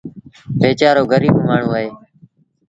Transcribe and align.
ويچآرو 0.61 1.03
گريٚب 1.11 1.35
مآڻهوٚٚݩ 1.47 1.77
اهي۔ 1.89 1.91